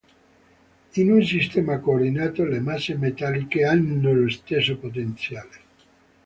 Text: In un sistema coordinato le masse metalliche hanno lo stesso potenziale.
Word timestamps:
In 0.93 1.11
un 1.11 1.21
sistema 1.23 1.77
coordinato 1.79 2.43
le 2.43 2.59
masse 2.59 2.95
metalliche 2.97 3.65
hanno 3.65 4.11
lo 4.11 4.29
stesso 4.29 4.75
potenziale. 4.77 5.57